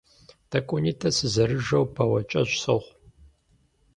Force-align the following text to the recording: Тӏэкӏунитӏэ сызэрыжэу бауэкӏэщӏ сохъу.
Тӏэкӏунитӏэ 0.49 1.09
сызэрыжэу 1.17 1.85
бауэкӏэщӏ 1.93 2.53
сохъу. 2.61 2.93